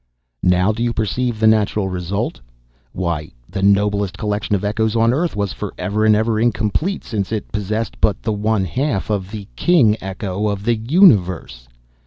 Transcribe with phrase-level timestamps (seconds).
[0.41, 2.41] Now, do you perceive the natural result?
[2.91, 7.51] Why, the noblest collection of echoes on earth was forever and ever incomplete, since it
[7.51, 11.67] possessed but the one half of the king echo of the universe.